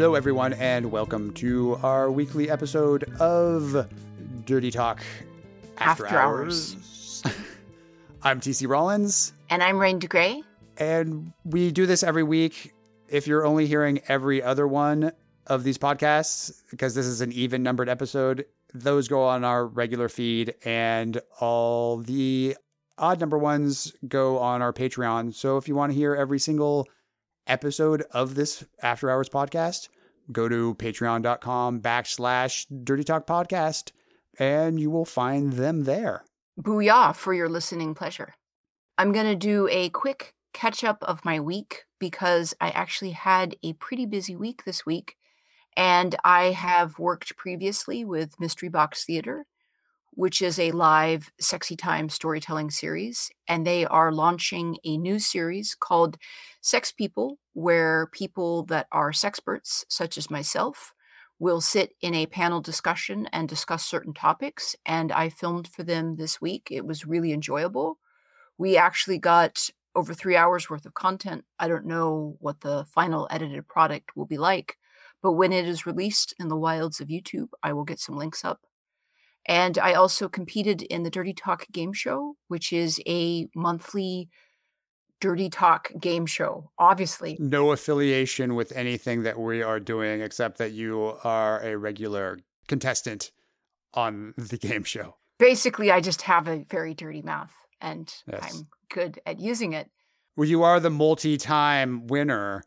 [0.00, 3.86] Hello, everyone, and welcome to our weekly episode of
[4.46, 5.02] Dirty Talk
[5.76, 7.22] After, After Hours.
[8.22, 10.42] I'm TC Rollins, And I'm Rain DeGray.
[10.78, 12.72] and we do this every week.
[13.10, 15.12] If you're only hearing every other one
[15.46, 20.08] of these podcasts, because this is an even numbered episode, those go on our regular
[20.08, 22.56] feed, and all the
[22.96, 25.34] odd number ones go on our Patreon.
[25.34, 26.88] So if you want to hear every single
[27.46, 29.88] episode of this After Hours podcast,
[30.32, 33.92] go to patreon.com backslash dirty talk podcast
[34.38, 36.24] and you will find them there.
[36.60, 38.34] Booyah for your listening pleasure.
[38.98, 43.56] I'm going to do a quick catch up of my week because I actually had
[43.62, 45.16] a pretty busy week this week.
[45.76, 49.46] And I have worked previously with Mystery Box Theater,
[50.12, 53.30] which is a live sexy time storytelling series.
[53.48, 56.18] And they are launching a new series called
[56.60, 60.92] Sex People, where people that are sexperts, such as myself,
[61.38, 64.76] will sit in a panel discussion and discuss certain topics.
[64.84, 66.68] And I filmed for them this week.
[66.70, 67.98] It was really enjoyable.
[68.58, 71.44] We actually got over three hours worth of content.
[71.58, 74.76] I don't know what the final edited product will be like,
[75.22, 78.44] but when it is released in the wilds of YouTube, I will get some links
[78.44, 78.60] up.
[79.46, 84.28] And I also competed in the Dirty Talk game show, which is a monthly
[85.20, 86.70] Dirty Talk game show.
[86.78, 92.38] Obviously, No affiliation with anything that we are doing except that you are a regular
[92.68, 93.30] contestant
[93.94, 95.16] on the game show.
[95.38, 98.54] basically, I just have a very dirty mouth and Yes.
[98.54, 99.90] I'm good at using it.
[100.36, 102.62] Well, you are the multi time winner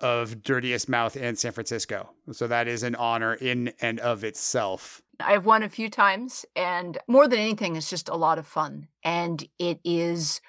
[0.00, 2.10] of Dirtiest Mouth in San Francisco.
[2.32, 5.02] So that is an honor in and of itself.
[5.20, 8.88] I've won a few times, and more than anything, it's just a lot of fun.
[9.04, 10.40] And it is,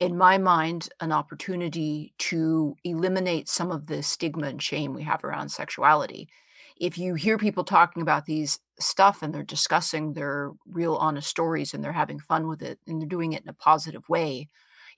[0.00, 5.24] in my mind, an opportunity to eliminate some of the stigma and shame we have
[5.24, 6.28] around sexuality.
[6.76, 11.74] If you hear people talking about these stuff and they're discussing their real honest stories
[11.74, 14.48] and they're having fun with it and they're doing it in a positive way,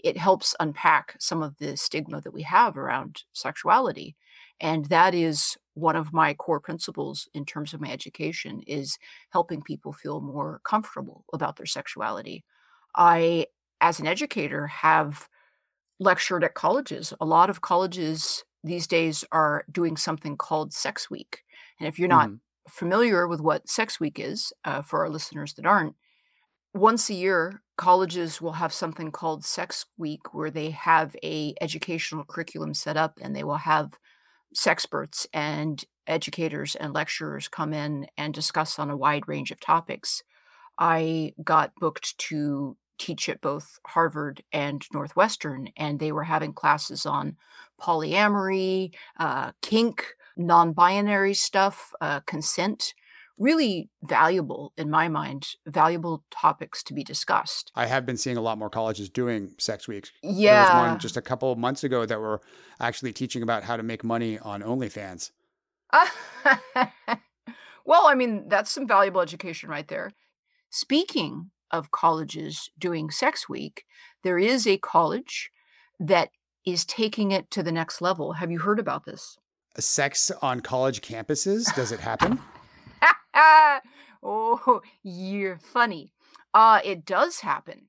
[0.03, 4.17] it helps unpack some of the stigma that we have around sexuality.
[4.63, 8.99] And that is one of my core principles in terms of my education is
[9.33, 12.45] helping people feel more comfortable about their sexuality.
[12.97, 13.49] I,
[13.83, 15.29] as an educator, have
[16.01, 17.13] lectured at colleges.
[17.21, 21.45] A lot of colleges these days are doing something called Sex Week.
[21.79, 22.41] And if you're not Mhm.
[22.69, 25.97] familiar with what Sex Week is, uh, for our listeners that aren't,
[26.75, 32.25] once a year colleges will have something called Sex Week where they have a educational
[32.25, 33.99] curriculum set up and they will have
[34.55, 40.23] sexperts and educators and lecturers come in and discuss on a wide range of topics.
[40.79, 47.05] I got booked to teach at both Harvard and Northwestern, and they were having classes
[47.05, 47.37] on
[47.81, 50.05] polyamory, uh, kink,
[50.37, 52.95] non binary stuff, uh, consent.
[53.39, 57.73] Really valuable, in my mind, valuable topics to be discussed.
[57.75, 60.13] I have been seeing a lot more colleges doing sex weeks.
[60.23, 60.91] There was Yeah.
[60.91, 62.41] one just a couple of months ago that were
[62.79, 65.31] actually teaching about how to make money on OnlyFans.
[67.85, 70.13] well, I mean, that's some valuable education right there.
[70.71, 73.85] Speaking of colleges doing Sex Week,
[74.23, 75.51] there is a college
[75.99, 76.31] that
[76.65, 78.35] is taking it to the next level.
[78.35, 79.39] Have you heard about this?
[79.79, 81.75] Sex on college campuses?
[81.75, 82.39] Does it happen?
[83.35, 86.13] oh, you're funny.
[86.55, 87.87] Uh, it does happen.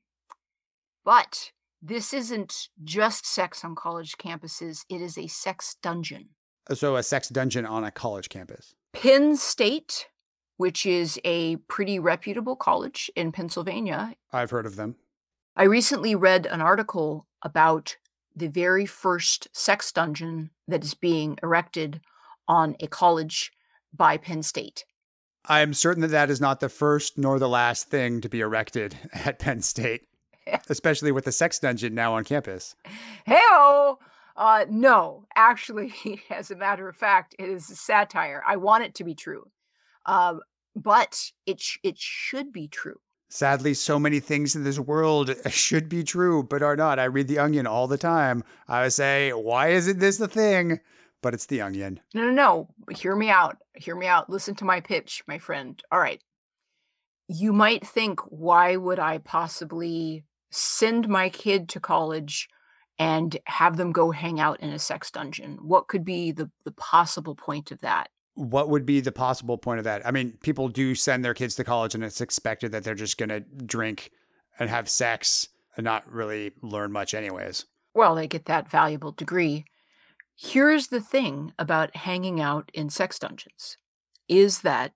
[1.04, 1.52] But
[1.82, 6.30] this isn't just sex on college campuses, it is a sex dungeon.
[6.74, 8.74] so, a sex dungeon on a college campus.
[8.94, 10.08] Penn State,
[10.58, 14.96] which is a pretty reputable college in Pennsylvania, I've heard of them.
[15.56, 17.98] I recently read an article about
[18.36, 22.02] the very first sex dungeon that is being erected
[22.48, 23.52] on a college
[23.94, 24.86] by Penn State.
[25.46, 28.98] I'm certain that that is not the first nor the last thing to be erected
[29.14, 30.08] at Penn State,
[30.70, 32.76] especially with the sex dungeon now on campus.
[33.28, 33.98] Heyo!
[34.36, 35.94] Uh, no, actually,
[36.30, 38.44] as a matter of fact, it is a satire.
[38.48, 39.52] I want it to be true,
[40.06, 40.42] um,
[40.76, 43.00] but it sh- it should be true.
[43.30, 47.00] Sadly, so many things in this world should be true, but are not.
[47.00, 48.44] I read The Onion all the time.
[48.68, 50.80] I say, why isn't this the thing?
[51.24, 52.02] But it's The Onion.
[52.14, 52.70] No, no, no.
[52.94, 53.58] Hear me out.
[53.76, 54.30] Hear me out.
[54.30, 55.82] Listen to my pitch, my friend.
[55.90, 56.22] All right.
[57.30, 62.50] You might think, why would I possibly send my kid to college
[63.00, 65.60] and have them go hang out in a sex dungeon?
[65.62, 68.10] What could be the, the possible point of that?
[68.36, 70.06] What would be the possible point of that?
[70.06, 73.18] I mean, people do send their kids to college and it's expected that they're just
[73.18, 74.12] going to drink
[74.60, 75.48] and have sex
[75.78, 77.66] and not really learn much, anyways.
[77.94, 79.66] Well, they get that valuable degree.
[80.36, 83.78] Here's the thing about hanging out in sex dungeons
[84.28, 84.94] is that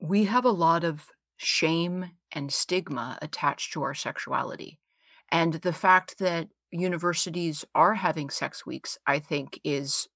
[0.00, 4.78] we have a lot of shame and stigma attached to our sexuality.
[5.30, 10.08] And the fact that universities are having sex weeks, I think, is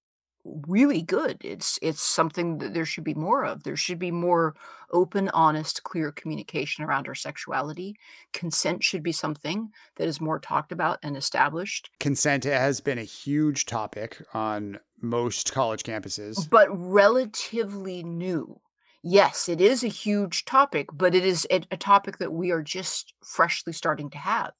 [0.66, 1.38] really good.
[1.42, 3.62] It's it's something that there should be more of.
[3.62, 4.54] There should be more
[4.92, 7.96] open, honest, clear communication around our sexuality.
[8.32, 11.90] Consent should be something that is more talked about and established.
[12.00, 18.60] Consent has been a huge topic on most college campuses, but relatively new.
[19.02, 22.62] Yes, it is a huge topic, but it is a, a topic that we are
[22.62, 24.52] just freshly starting to have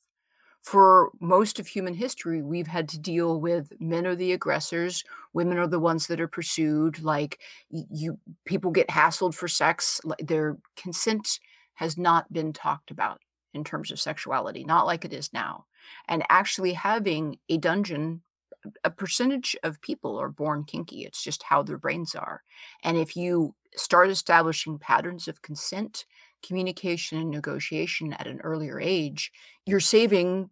[0.69, 5.57] for most of human history, we've had to deal with men are the aggressors, women
[5.57, 7.03] are the ones that are pursued.
[7.03, 9.99] Like you, people get hassled for sex.
[10.19, 11.41] Their consent
[11.77, 13.23] has not been talked about
[13.55, 15.65] in terms of sexuality, not like it is now.
[16.07, 18.21] And actually having a dungeon,
[18.85, 21.07] a percentage of people are born kinky.
[21.07, 22.43] It's just how their brains are.
[22.85, 26.05] And if you start establishing patterns of consent,
[26.47, 29.33] communication, and negotiation at an earlier age,
[29.65, 30.51] you're saving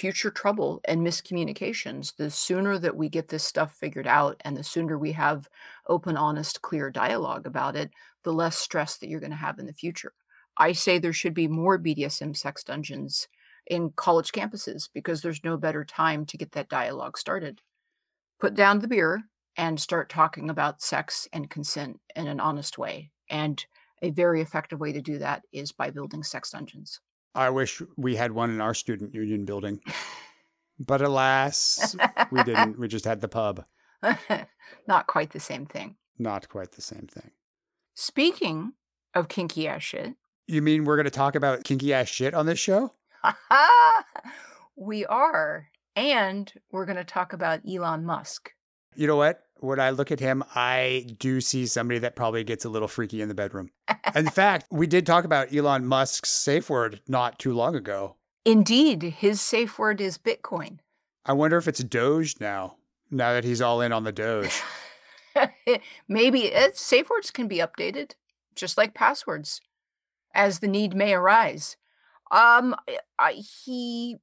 [0.00, 2.16] future trouble and miscommunications.
[2.16, 5.46] The sooner that we get this stuff figured out and the sooner we have
[5.86, 7.90] open, honest, clear dialogue about it,
[8.24, 10.14] the less stress that you're going to have in the future.
[10.56, 13.28] I say there should be more BDSM sex dungeons
[13.66, 17.60] in college campuses because there's no better time to get that dialogue started.
[18.38, 19.24] Put down the beer
[19.54, 23.10] and start talking about sex and consent in an honest way.
[23.28, 23.62] And
[24.00, 27.00] a very effective way to do that is by building sex dungeons.
[27.34, 29.80] I wish we had one in our student union building.
[30.86, 31.94] But alas,
[32.30, 32.78] we didn't.
[32.78, 33.66] We just had the pub.
[34.88, 35.96] Not quite the same thing.
[36.18, 37.32] Not quite the same thing.
[37.94, 38.72] Speaking
[39.14, 40.14] of kinky ass shit.
[40.46, 42.94] You mean we're going to talk about kinky ass shit on this show?
[44.76, 45.68] we are.
[45.94, 48.52] And we're going to talk about Elon Musk.
[48.94, 49.44] You know what?
[49.60, 53.22] when I look at him, I do see somebody that probably gets a little freaky
[53.22, 53.70] in the bedroom.
[54.14, 58.16] in fact, we did talk about Elon Musk's safe word not too long ago.
[58.44, 60.78] Indeed, his safe word is Bitcoin.
[61.26, 62.76] I wonder if it's Doge now,
[63.10, 64.62] now that he's all in on the Doge.
[66.08, 68.12] Maybe it's, safe words can be updated,
[68.56, 69.60] just like passwords,
[70.34, 71.76] as the need may arise.
[72.30, 72.74] Um,
[73.18, 74.16] I, he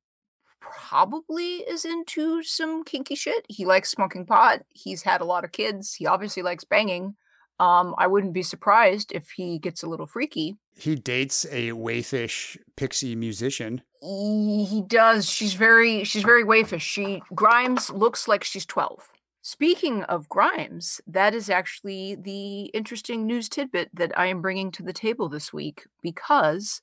[0.60, 3.46] probably is into some kinky shit.
[3.50, 4.64] He likes smoking pot.
[4.70, 5.94] He's had a lot of kids.
[5.94, 7.16] He obviously likes banging.
[7.60, 10.58] Um, I wouldn't be surprised if he gets a little freaky.
[10.76, 13.82] He dates a waifish pixie musician.
[14.02, 15.28] He does.
[15.28, 16.82] She's very she's very waifish.
[16.82, 19.10] She Grimes looks like she's 12.
[19.42, 24.84] Speaking of Grimes, that is actually the interesting news tidbit that I am bringing to
[24.84, 26.82] the table this week because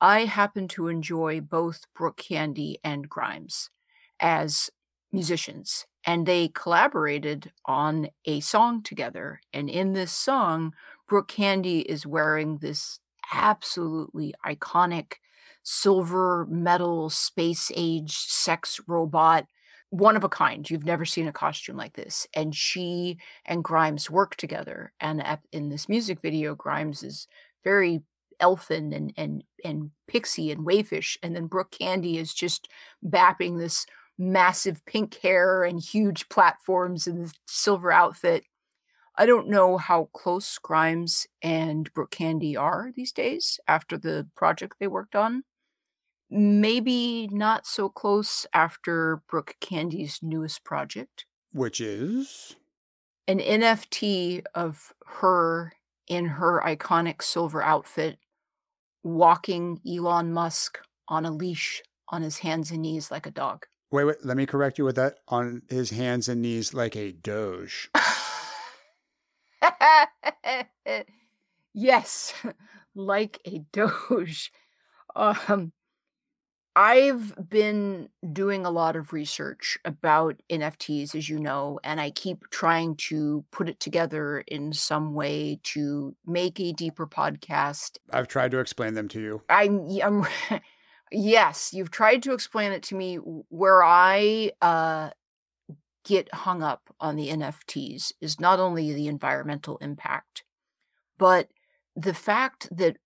[0.00, 3.70] I happen to enjoy both Brooke Candy and Grimes
[4.18, 4.70] as
[5.12, 9.40] musicians, and they collaborated on a song together.
[9.52, 10.74] And in this song,
[11.08, 13.00] Brooke Candy is wearing this
[13.32, 15.14] absolutely iconic
[15.62, 19.46] silver metal space age sex robot
[19.90, 20.70] one of a kind.
[20.70, 22.26] You've never seen a costume like this.
[22.32, 24.92] And she and Grimes work together.
[25.00, 27.26] And in this music video, Grimes is
[27.64, 28.02] very
[28.40, 32.68] elfin and and and pixie and waifish and then brooke candy is just
[33.04, 33.86] bapping this
[34.20, 38.44] massive pink hair and huge platforms and this silver outfit.
[39.16, 44.76] I don't know how close grimes and brooke candy are these days after the project
[44.78, 45.44] they worked on.
[46.28, 51.24] Maybe not so close after brooke candy's newest project.
[51.52, 52.56] Which is?
[53.26, 55.72] An nft of her
[56.06, 58.18] in her iconic silver outfit
[59.02, 60.78] walking Elon Musk
[61.08, 63.66] on a leash on his hands and knees like a dog.
[63.90, 65.16] Wait, wait, let me correct you with that.
[65.28, 67.90] On his hands and knees like a doge.
[71.74, 72.32] yes,
[72.94, 74.52] like a doge.
[75.16, 75.72] Um,
[76.76, 82.48] I've been doing a lot of research about NFTs, as you know, and I keep
[82.50, 87.98] trying to put it together in some way to make a deeper podcast.
[88.12, 89.42] I've tried to explain them to you.
[89.48, 90.26] I'm, I'm
[91.12, 95.10] yes, you've tried to explain it to me where I uh,
[96.04, 100.44] get hung up on the NFTs is not only the environmental impact,
[101.18, 101.48] but
[101.96, 102.96] the fact that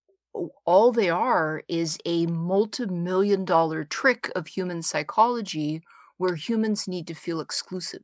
[0.65, 5.83] all they are is a multi-million dollar trick of human psychology
[6.17, 8.03] where humans need to feel exclusive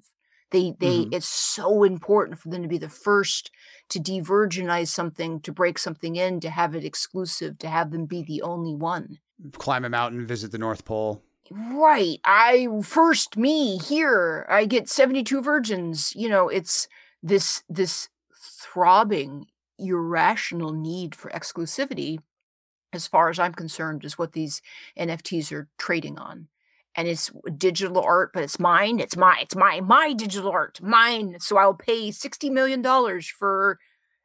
[0.51, 1.15] they they mm-hmm.
[1.15, 3.51] it's so important for them to be the first
[3.89, 8.23] to de-virginize something to break something in to have it exclusive to have them be
[8.23, 9.19] the only one
[9.59, 12.21] climb a mountain visit the north pole Right.
[12.25, 14.47] I first me here.
[14.49, 16.15] I get 72 virgins.
[16.15, 16.87] You know, it's
[17.23, 18.09] this this
[18.41, 19.47] throbbing
[19.81, 22.19] irrational need for exclusivity
[22.93, 24.61] as far as I'm concerned is what these
[24.99, 26.49] NFTs are trading on.
[26.97, 28.99] And it's digital art, but it's mine.
[28.99, 31.37] It's my it's my my digital art, mine.
[31.39, 33.79] So I'll pay 60 million dollars for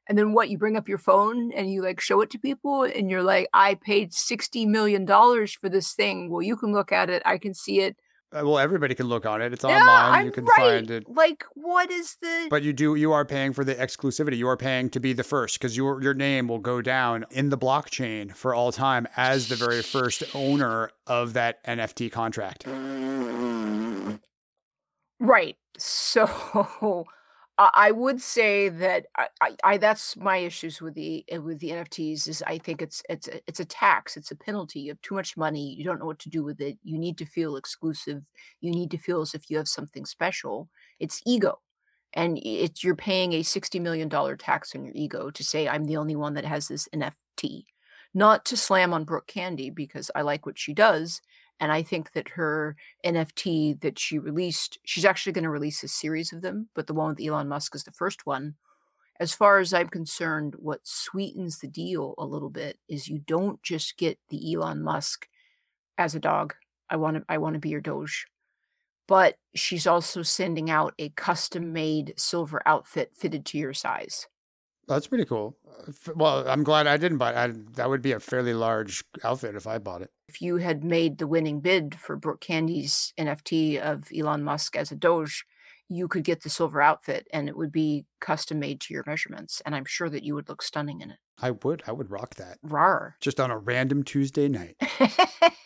[0.08, 0.50] and then what?
[0.50, 3.50] You bring up your phone and you like show it to people, and you're like,
[3.54, 6.30] I paid $60 million for this thing.
[6.30, 7.24] Well, you can look at it.
[7.26, 7.98] I can see it.
[8.36, 9.54] Uh, well, everybody can look on it.
[9.54, 10.20] It's Yeah, online.
[10.20, 10.58] I'm you can right.
[10.58, 11.10] find it.
[11.10, 12.48] Like, what is the.
[12.50, 14.38] But you do you are paying for the exclusivity.
[14.38, 17.50] You are paying to be the first because your your name will go down in
[17.50, 22.66] the blockchain for all time as the very first owner of that NFT contract.
[25.20, 25.58] Right.
[25.78, 27.06] So
[27.58, 31.70] I would say that I, I, I that's my issues with the uh, with the
[31.70, 34.82] NFTs is I think it's it's a, it's a tax, it's a penalty.
[34.82, 36.78] You have too much money, you don't know what to do with it.
[36.84, 38.24] You need to feel exclusive.
[38.60, 40.70] You need to feel as if you have something special.
[41.00, 41.60] It's ego.
[42.14, 45.86] And it's you're paying a 60 million dollar tax on your ego to say I'm
[45.86, 47.66] the only one that has this NFT.
[48.14, 51.22] Not to slam on Brooke Candy because I like what she does
[51.60, 55.88] and I think that her NFT that she released, she's actually going to release a
[55.88, 58.56] series of them, but the one with Elon Musk is the first one.
[59.20, 63.62] As far as I'm concerned, what sweetens the deal a little bit is you don't
[63.64, 65.28] just get the Elon Musk
[65.98, 66.54] as a dog.
[66.90, 68.28] I want to I want to be your doge.
[69.08, 74.28] But she's also sending out a custom made silver outfit fitted to your size.
[74.88, 75.58] That's pretty cool.
[76.16, 77.36] Well, I'm glad I didn't buy it.
[77.36, 80.12] I, that would be a fairly large outfit if I bought it.
[80.28, 84.92] If you had made the winning bid for Brooke Candy's NFT of Elon Musk as
[84.92, 85.46] a doge,
[85.88, 89.62] you could get the silver outfit and it would be custom made to your measurements.
[89.66, 91.18] And I'm sure that you would look stunning in it.
[91.40, 91.84] I would.
[91.86, 93.18] I would rock that Rar.
[93.22, 94.78] just on a random Tuesday night.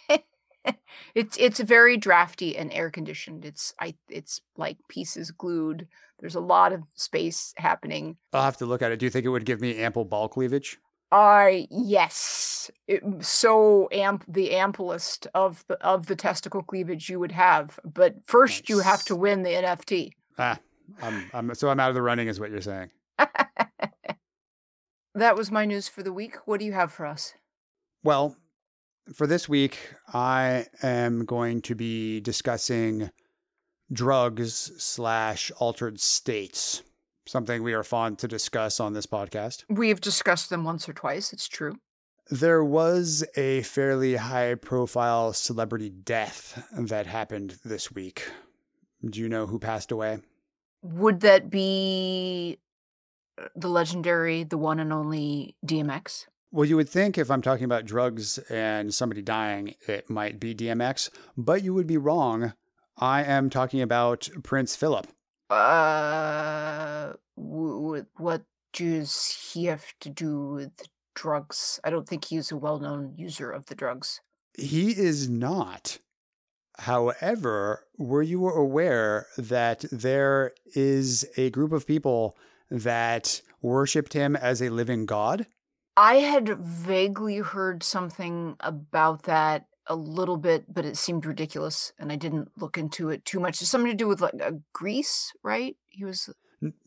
[1.15, 3.45] it's it's very drafty and air conditioned.
[3.45, 5.87] It's I it's like pieces glued.
[6.19, 8.17] There's a lot of space happening.
[8.33, 8.99] I'll have to look at it.
[8.99, 10.77] Do you think it would give me ample ball cleavage?
[11.11, 17.31] I yes, it, so amp the amplest of the of the testicle cleavage you would
[17.31, 17.79] have.
[17.83, 20.11] But first, you have to win the NFT.
[20.37, 20.59] Ah,
[21.01, 22.91] I'm, I'm so I'm out of the running, is what you're saying.
[25.15, 26.37] That was my news for the week.
[26.45, 27.33] What do you have for us?
[28.03, 28.37] Well,
[29.13, 29.77] for this week,
[30.13, 33.09] I am going to be discussing
[33.91, 36.83] drugs slash altered states,
[37.25, 39.63] something we are fond to discuss on this podcast.
[39.69, 41.33] We've discussed them once or twice.
[41.33, 41.77] It's true.
[42.29, 48.29] There was a fairly high profile celebrity death that happened this week.
[49.03, 50.19] Do you know who passed away?
[50.83, 52.59] Would that be
[53.41, 56.27] uh, the legendary, the one and only DMX?
[56.51, 60.55] Well, you would think if I'm talking about drugs and somebody dying, it might be
[60.55, 62.53] DMX, but you would be wrong.
[62.97, 65.07] I am talking about Prince Philip.
[65.49, 70.71] Uh, w- what does he have to do with
[71.13, 71.79] drugs?
[71.83, 74.21] I don't think he's a well-known user of the drugs.
[74.57, 75.99] He is not.
[76.79, 82.37] However, were you aware that there is a group of people
[82.71, 85.45] that worshipped him as a living god?
[85.99, 92.09] I had vaguely heard something about that a little bit, but it seemed ridiculous, and
[92.09, 93.61] I didn't look into it too much.
[93.61, 95.75] It's something to do with like uh, Greece, right?
[95.89, 96.29] He was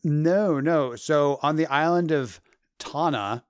[0.03, 0.95] No, no.
[0.95, 2.41] So on the island of
[2.79, 3.43] Tanna,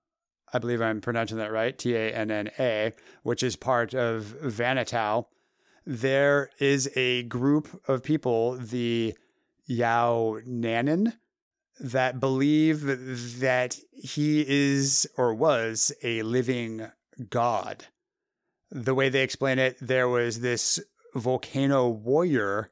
[0.52, 2.92] I believe I'm pronouncing that right, T A N N A,
[3.22, 5.28] which is part of Vanuatu,
[5.86, 9.16] there is a group of people, the
[9.70, 11.14] Yaohnanen,
[11.80, 12.82] that believe
[13.40, 16.92] that he is or was a living
[17.30, 17.86] god.
[18.72, 20.80] The way they explain it, there was this
[21.16, 22.72] volcano warrior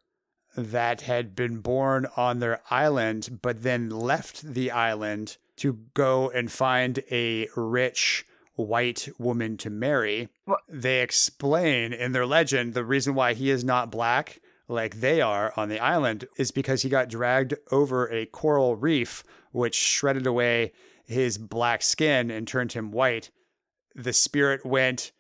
[0.58, 6.52] that had been born on their island, but then left the island to go and
[6.52, 10.28] find a rich white woman to marry.
[10.46, 15.22] Wha- They explain in their legend the reason why he is not black like they
[15.22, 20.26] are on the island is because he got dragged over a coral reef, which shredded
[20.26, 20.72] away
[21.06, 23.32] his black skin and turned him white.
[23.96, 25.12] The spirit went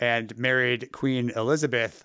[0.00, 2.04] and married Queen Elizabeth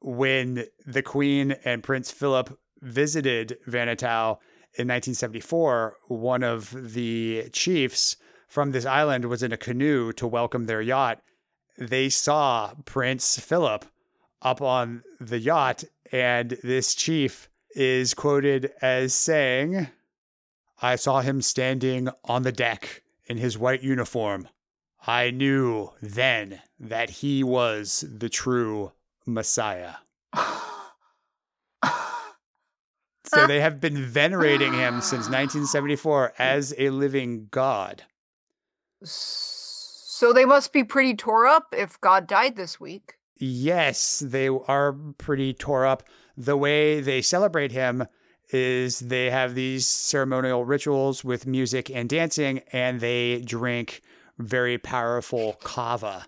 [0.00, 4.38] when the Queen and Prince Philip visited Vanuatu
[4.74, 8.16] in 1974, one of the chiefs
[8.46, 11.20] from this island was in a canoe to welcome their yacht.
[11.76, 13.86] They saw Prince Philip
[14.40, 19.88] up on the yacht, and this chief is quoted as saying,
[20.80, 24.48] I saw him standing on the deck in his white uniform.
[25.06, 28.92] I knew then that he was the true
[29.26, 29.94] Messiah.
[33.24, 38.04] so they have been venerating him since 1974 as a living god.
[39.02, 43.17] So they must be pretty tore up if God died this week.
[43.38, 46.02] Yes, they are pretty tore up.
[46.36, 48.06] The way they celebrate him
[48.50, 54.00] is they have these ceremonial rituals with music and dancing, and they drink
[54.38, 56.26] very powerful kava.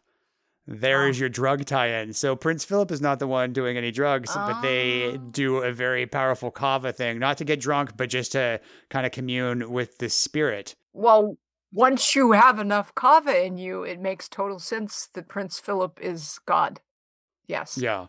[0.66, 1.20] There is Oh.
[1.20, 2.12] your drug tie-in.
[2.12, 5.16] So Prince Philip is not the one doing any drugs, but they Oh.
[5.16, 9.10] do a very powerful kava thing, not to get drunk, but just to kind of
[9.12, 10.76] commune with the spirit.
[10.92, 11.38] Well,
[11.72, 16.38] once you have enough kava in you, it makes total sense that Prince Philip is
[16.46, 16.80] God.
[17.50, 17.76] Yes.
[17.76, 18.06] Yeah.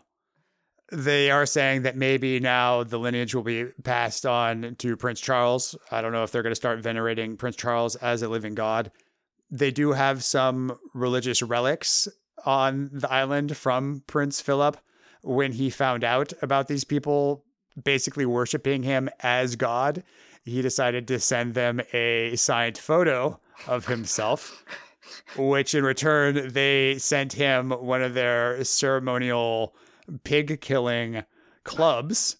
[0.92, 5.74] They are saying that maybe now the lineage will be passed on to Prince Charles.
[5.90, 8.92] I don't know if they're going to start venerating Prince Charles as a living god.
[9.50, 12.08] They do have some religious relics
[12.44, 14.76] on the island from Prince Philip
[15.22, 17.44] when he found out about these people
[17.82, 20.04] basically worshiping him as God.
[20.44, 24.64] He decided to send them a signed photo of himself
[25.36, 29.74] which in return they sent him one of their ceremonial
[30.24, 31.24] pig killing
[31.64, 32.36] clubs.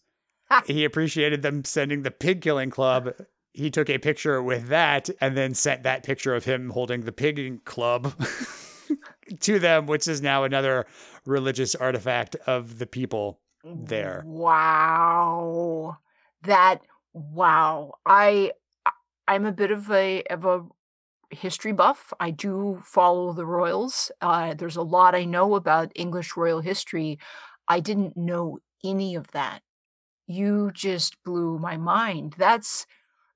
[0.66, 3.14] he appreciated them sending the pig killing club.
[3.52, 7.12] He took a picture with that and then sent that picture of him holding the
[7.12, 8.14] pig club
[9.40, 10.86] to them, which is now another
[11.26, 14.22] religious artifact of the people there.
[14.26, 15.98] Wow.
[16.42, 16.80] That
[17.12, 17.94] wow.
[18.06, 18.52] I
[19.28, 20.64] I'm a bit of a of a
[21.32, 22.12] history buff.
[22.20, 24.10] I do follow the royals.
[24.20, 27.18] Uh, there's a lot I know about English royal history.
[27.68, 29.62] I didn't know any of that.
[30.26, 32.34] You just blew my mind.
[32.38, 32.86] That's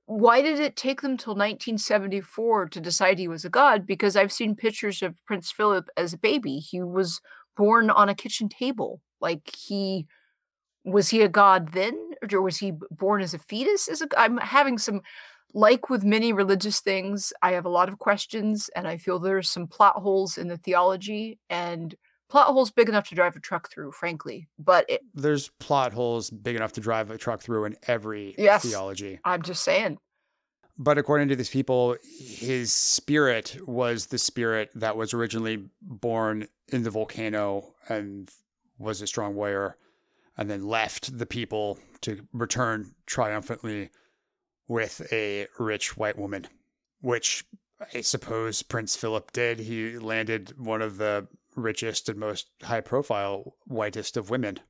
[0.07, 3.87] why did it take them till 1974 to decide he was a god?
[3.87, 6.59] Because I've seen pictures of Prince Philip as a baby.
[6.59, 7.21] He was
[7.57, 9.01] born on a kitchen table.
[9.21, 10.07] Like he
[10.85, 13.89] was he a god then, or was he born as a fetus?
[13.89, 15.01] As a, I'm having some,
[15.57, 19.51] like with many religious things, I have a lot of questions, and I feel there's
[19.51, 21.95] some plot holes in the theology, and
[22.29, 24.49] plot holes big enough to drive a truck through, frankly.
[24.59, 28.65] But it, There's plot holes big enough to drive a truck through in every Yes.
[28.65, 29.19] theology.
[29.25, 29.97] I'm just saying,
[30.77, 36.83] But according to these people, his spirit was the spirit that was originally born in
[36.83, 38.31] the volcano and
[38.77, 39.79] was a strong warrior,
[40.37, 43.89] and then left the people to return triumphantly
[44.69, 46.47] with a rich white woman,
[47.01, 47.45] which
[47.95, 49.61] I suppose Prince Philip did.
[49.61, 54.61] He landed one of the richest and most high profile whitest of women.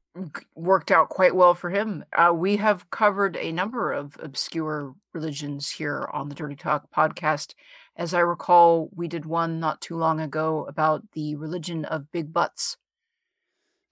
[0.55, 2.05] worked out quite well for him.
[2.17, 7.55] Uh, we have covered a number of obscure religions here on the Dirty Talk podcast.
[7.97, 12.33] As I recall, we did one not too long ago about the religion of big
[12.33, 12.77] butts.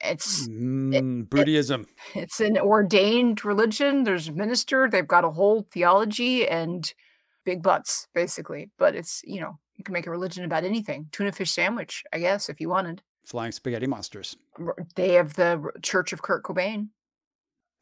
[0.00, 1.86] It's Mm, Buddhism.
[2.14, 4.04] it's an ordained religion.
[4.04, 4.88] There's a minister.
[4.90, 6.92] They've got a whole theology and
[7.44, 8.70] big butts, basically.
[8.78, 11.08] But it's you know you can make a religion about anything.
[11.12, 13.02] Tuna fish sandwich, I guess, if you wanted.
[13.24, 14.36] Flying spaghetti monsters.
[14.96, 16.88] They have the Church of Kurt Cobain.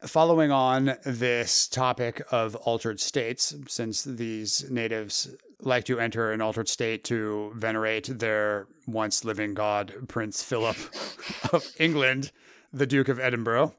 [0.05, 5.33] Following on this topic of altered states, since these natives
[5.65, 10.77] like to enter an altered state to venerate their once living god, Prince Philip
[11.53, 12.31] of England,
[12.71, 13.73] the Duke of Edinburgh,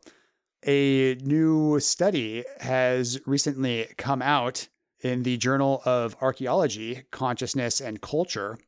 [0.67, 4.69] a new study has recently come out
[5.01, 8.59] in the Journal of Archaeology, Consciousness, and Culture.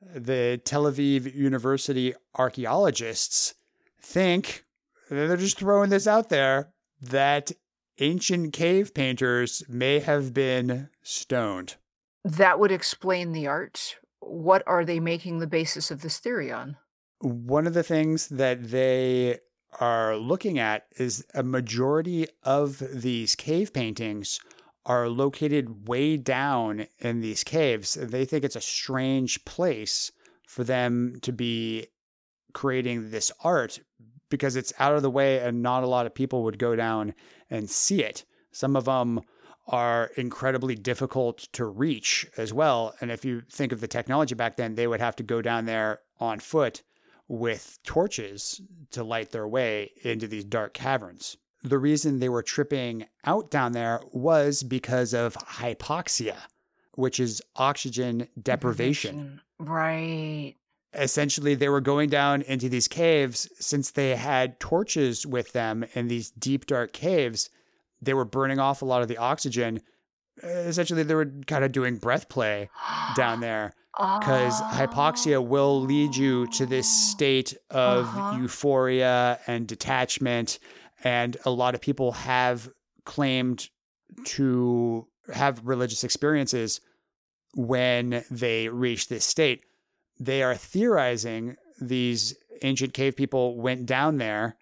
[0.00, 3.54] The Tel Aviv University archaeologists
[4.00, 4.64] think
[5.08, 7.52] they're just throwing this out there that
[8.00, 11.76] ancient cave painters may have been stoned.
[12.24, 13.96] That would explain the art.
[14.20, 16.76] What are they making the basis of this theory on?
[17.20, 19.38] One of the things that they
[19.80, 24.38] are looking at is a majority of these cave paintings
[24.84, 27.94] are located way down in these caves.
[27.94, 30.10] They think it's a strange place
[30.46, 31.86] for them to be
[32.52, 33.80] creating this art
[34.28, 37.14] because it's out of the way and not a lot of people would go down
[37.48, 38.24] and see it.
[38.50, 39.20] Some of them
[39.72, 42.94] are incredibly difficult to reach as well.
[43.00, 45.64] And if you think of the technology back then, they would have to go down
[45.64, 46.82] there on foot
[47.26, 51.36] with torches to light their way into these dark caverns.
[51.64, 56.36] The reason they were tripping out down there was because of hypoxia,
[56.94, 60.56] which is oxygen deprivation Right.
[60.92, 66.08] essentially they were going down into these caves since they had torches with them in
[66.08, 67.48] these deep dark caves
[68.02, 69.80] they were burning off a lot of the oxygen
[70.42, 72.68] Uh, essentially they were kind of doing breath play
[73.16, 78.38] down there because hypoxia will lead you to this state of Uh-huh.
[78.40, 80.58] euphoria and detachment
[81.04, 82.68] and a lot of people have
[83.04, 83.68] claimed
[84.24, 86.80] to have religious experiences
[87.54, 89.60] when they reached this state.
[90.20, 94.56] They are theorizing these ancient cave people went down there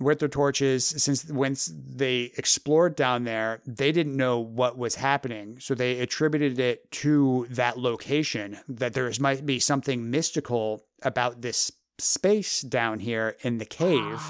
[0.00, 5.58] with their torches since once they explored down there they didn't know what was happening.
[5.60, 11.70] So they attributed it to that location that there might be something mystical about this
[11.98, 14.20] space down here in the cave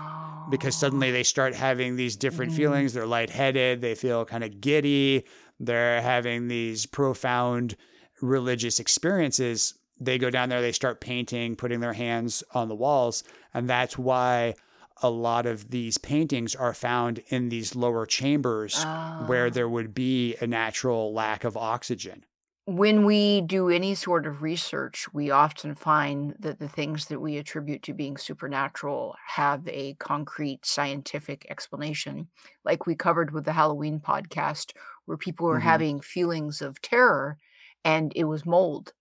[0.50, 2.56] because suddenly they start having these different mm.
[2.56, 2.92] feelings.
[2.92, 5.24] They're lightheaded they feel kind of giddy
[5.62, 7.76] they're having these profound
[8.22, 9.74] religious experiences.
[10.00, 13.22] They go down there they start painting putting their hands on the walls
[13.54, 14.54] and that's why
[15.02, 18.84] a lot of these paintings are found in these lower chambers
[19.26, 22.24] where there would be a natural lack of oxygen.
[22.66, 27.36] When we do any sort of research, we often find that the things that we
[27.36, 32.28] attribute to being supernatural have a concrete scientific explanation.
[32.64, 34.72] Like we covered with the Halloween podcast,
[35.06, 35.68] where people were mm-hmm.
[35.68, 37.38] having feelings of terror
[37.84, 38.92] and it was mold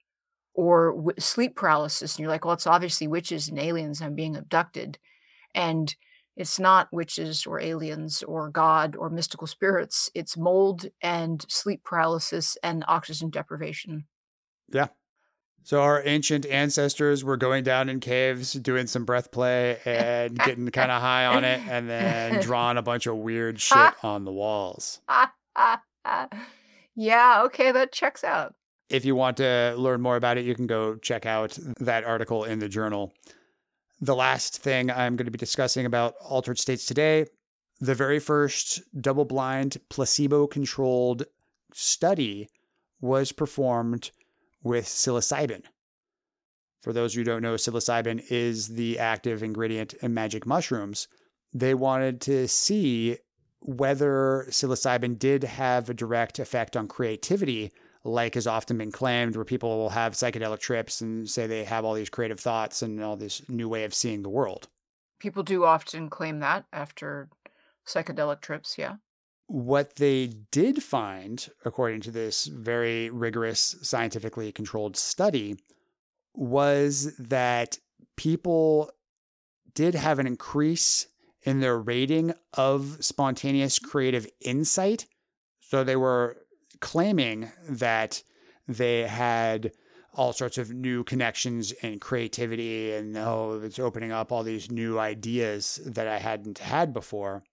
[0.55, 2.15] or w- sleep paralysis.
[2.15, 4.01] And you're like, well, it's obviously witches and aliens.
[4.01, 4.97] I'm being abducted
[5.53, 5.95] and
[6.39, 10.09] it's not witches or aliens or God or mystical spirits.
[10.15, 14.05] It's mold and sleep paralysis and oxygen deprivation.
[14.71, 14.87] Yeah.
[15.63, 20.67] So our ancient ancestors were going down in caves, doing some breath play and getting
[20.69, 24.31] kind of high on it, and then drawing a bunch of weird shit on the
[24.31, 25.01] walls.
[26.95, 28.55] yeah, okay, that checks out.
[28.89, 32.45] If you want to learn more about it, you can go check out that article
[32.45, 33.13] in the journal
[34.01, 37.25] the last thing I'm going to be discussing about altered states today,
[37.79, 41.25] the very first double blind, placebo controlled
[41.73, 42.49] study
[43.01, 44.11] was performed
[44.63, 45.63] with psilocybin.
[46.81, 51.07] For those who don't know, psilocybin is the active ingredient in magic mushrooms.
[51.53, 53.17] They wanted to see
[53.61, 57.71] whether psilocybin did have a direct effect on creativity
[58.03, 61.83] like has often been claimed, where people will have psychedelic trips and say they have
[61.85, 64.67] all these creative thoughts and all this new way of seeing the world.
[65.19, 67.29] People do often claim that after
[67.85, 68.95] psychedelic trips, yeah.
[69.47, 75.57] What they did find, according to this very rigorous, scientifically controlled study,
[76.35, 77.79] was that
[78.15, 78.91] people
[79.73, 81.07] did have an increase
[81.43, 85.05] in their rating of spontaneous creative insight.
[85.59, 86.37] So they were
[86.79, 88.23] claiming that
[88.67, 89.71] they had
[90.13, 94.99] all sorts of new connections and creativity and oh it's opening up all these new
[94.99, 97.43] ideas that I hadn't had before.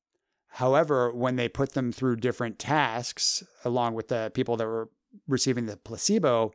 [0.49, 4.89] However, when they put them through different tasks along with the people that were
[5.29, 6.53] receiving the placebo,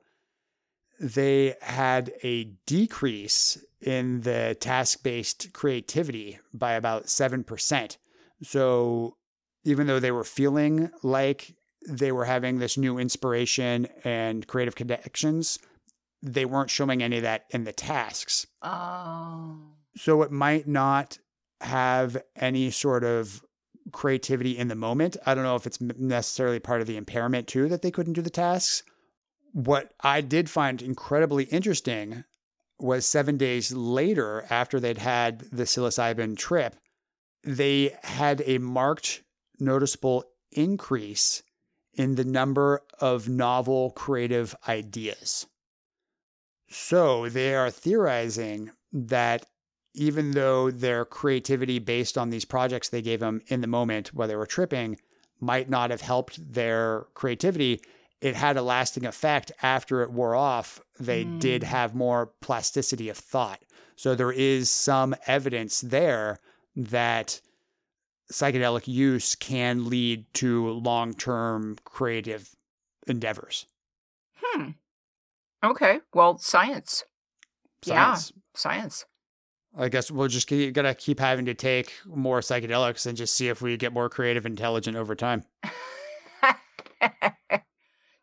[0.99, 7.97] they had a decrease in the task-based creativity by about 7%.
[8.43, 9.17] So
[9.63, 11.55] even though they were feeling like
[11.88, 15.60] they were having this new inspiration and creative connections,
[16.22, 18.46] they weren't showing any of that in the tasks.
[18.62, 19.58] Oh.
[19.96, 21.17] So it might not
[21.62, 23.41] have any sort of
[23.91, 25.17] creativity in the moment.
[25.26, 28.22] I don't know if it's necessarily part of the impairment too that they couldn't do
[28.22, 28.84] the tasks.
[29.54, 32.24] What I did find incredibly interesting
[32.80, 36.76] was seven days later, after they'd had the psilocybin trip,
[37.44, 39.24] they had a marked,
[39.60, 41.44] noticeable increase
[41.93, 45.45] in the number of novel creative ideas.
[46.69, 49.45] So they are theorizing that
[49.93, 54.27] even though their creativity based on these projects they gave them in the moment while
[54.27, 54.97] they were tripping
[55.41, 57.82] might not have helped their creativity,
[58.21, 60.80] it had a lasting effect after it wore off.
[60.99, 61.39] They mm.
[61.39, 63.60] did have more plasticity of thought.
[63.95, 66.38] So there is some evidence there
[66.75, 67.41] that
[68.32, 72.56] psychedelic use can lead to long term creative
[73.08, 73.65] endeavors.
[74.41, 74.70] Hmm.
[75.63, 76.00] Okay.
[76.13, 77.04] Well, science.
[77.84, 78.34] science.
[78.34, 79.06] Yeah, science.
[79.78, 83.48] I guess we'll just keep, gotta keep having to take more psychedelics and just see
[83.48, 85.44] if we get more creative, intelligent over time.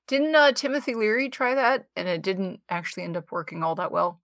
[0.07, 3.92] didn't uh, Timothy Leary try that, and it didn't actually end up working all that
[3.92, 4.21] well?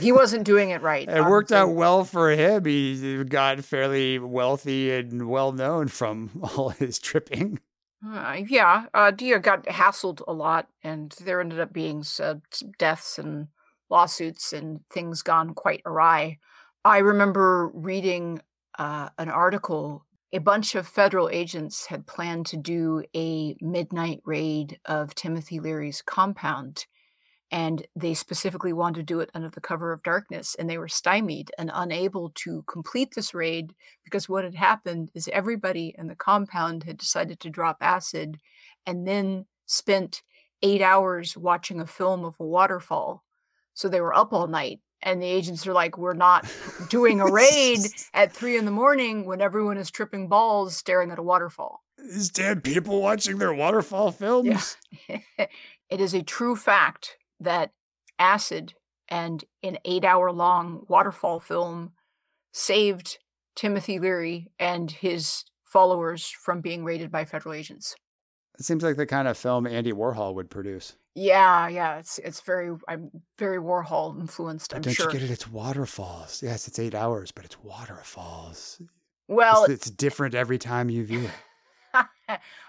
[0.00, 1.08] He wasn't doing it right.
[1.08, 2.64] It worked out well for him.
[2.64, 7.60] He got fairly wealthy and well known from all his tripping.
[8.04, 12.34] Uh, yeah, uh, Dia got hassled a lot, and there ended up being uh,
[12.76, 13.46] deaths and
[13.88, 16.38] lawsuits and things gone quite awry.
[16.84, 18.42] I remember reading
[18.78, 20.04] uh, an article.
[20.32, 26.02] A bunch of federal agents had planned to do a midnight raid of Timothy Leary's
[26.02, 26.86] compound
[27.52, 30.88] and they specifically wanted to do it under the cover of darkness and they were
[30.88, 36.16] stymied and unable to complete this raid because what had happened is everybody in the
[36.16, 38.38] compound had decided to drop acid
[38.86, 40.22] and then spent
[40.62, 43.22] eight hours watching a film of a waterfall.
[43.74, 46.50] So they were up all night and the agents are like we're not
[46.88, 47.80] doing a raid
[48.14, 51.82] at three in the morning when everyone is tripping balls staring at a waterfall.
[51.98, 54.78] These damn people watching their waterfall films.
[55.08, 57.72] it is a true fact that
[58.18, 58.74] acid
[59.08, 61.92] and an eight hour long waterfall film
[62.52, 63.18] saved
[63.54, 67.94] Timothy Leary and his followers from being raided by federal agents.
[68.58, 70.96] It seems like the kind of film Andy Warhol would produce.
[71.14, 75.06] Yeah, yeah, it's it's very I'm very Warhol influenced, I'm don't sure.
[75.06, 75.30] you get it?
[75.30, 76.42] It's waterfalls.
[76.42, 78.80] Yes, it's eight hours, but it's waterfalls.
[79.28, 81.30] Well, it's, it's different every time you view it.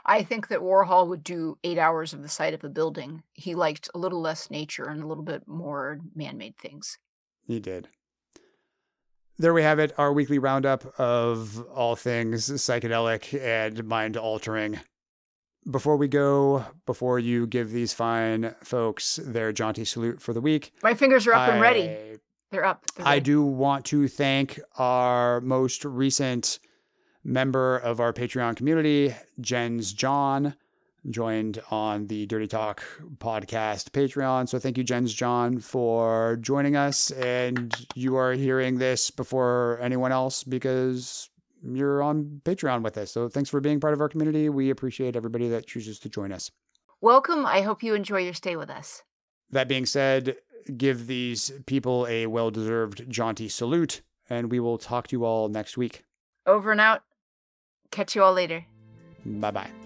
[0.06, 3.24] I think that Warhol would do eight hours of the side of a building.
[3.34, 6.98] He liked a little less nature and a little bit more man made things.
[7.46, 7.88] He did.
[9.38, 14.80] There we have it, our weekly roundup of all things psychedelic and mind altering.
[15.70, 20.74] Before we go, before you give these fine folks their jaunty salute for the week,
[20.84, 22.20] My fingers are up and ready.
[22.52, 22.84] They're up.
[22.96, 23.22] They're I ready.
[23.24, 26.60] do want to thank our most recent
[27.24, 30.56] member of our Patreon community, Jens John,
[31.10, 32.84] joined on the Dirty Talk
[33.18, 34.48] podcast Patreon.
[34.48, 37.12] So thank you, Jens John, for joining us.
[37.12, 41.30] And you are hearing this before anyone else because
[41.64, 43.12] you're on Patreon with us.
[43.12, 44.50] So thanks for being part of our community.
[44.50, 46.52] We appreciate everybody that chooses to join us.
[47.02, 47.46] Welcome.
[47.46, 49.04] I hope you enjoy your stay with us.
[49.50, 50.38] That being said,
[50.78, 55.50] give these people a well deserved jaunty salute, and we will talk to you all
[55.50, 56.04] next week.
[56.46, 57.04] Over and out.
[57.94, 58.66] Catch you all later.
[59.24, 59.83] Bye bye.